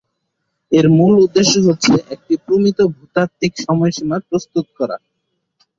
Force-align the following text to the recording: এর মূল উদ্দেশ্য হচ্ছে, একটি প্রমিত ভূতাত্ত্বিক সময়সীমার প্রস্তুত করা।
এর 0.71 0.85
মূল 0.97 1.13
উদ্দেশ্য 1.25 1.53
হচ্ছে, 1.67 1.93
একটি 2.15 2.33
প্রমিত 2.45 2.79
ভূতাত্ত্বিক 2.95 3.53
সময়সীমার 3.65 4.21
প্রস্তুত 4.29 4.65
করা। 4.77 4.97